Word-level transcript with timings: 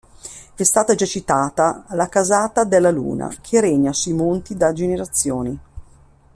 È 0.55 0.63
stata 0.63 0.95
già 0.95 1.05
citata 1.05 1.85
la 1.89 2.09
casata 2.09 2.63
Della 2.63 2.89
Luna, 2.89 3.31
che 3.39 3.61
regna 3.61 3.93
sui 3.93 4.13
monti 4.13 4.57
da 4.57 4.73
generazioni. 4.73 5.59